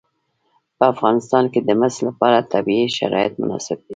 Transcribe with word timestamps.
په 0.77 0.83
افغانستان 0.93 1.43
کې 1.53 1.59
د 1.63 1.69
مس 1.79 1.95
لپاره 2.07 2.47
طبیعي 2.53 2.87
شرایط 2.97 3.33
مناسب 3.41 3.77
دي. 3.85 3.89